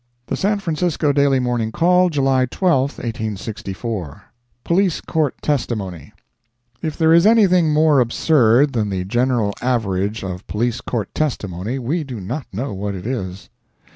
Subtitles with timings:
[0.25, 4.23] The San Francisco Daily Morning Call, July 12, 1864
[4.63, 6.11] POLICE COURT TESTIMONY
[6.81, 12.03] If there is anything more absurd than the general average of Police Court testimony, we
[12.03, 13.51] do not know what it is.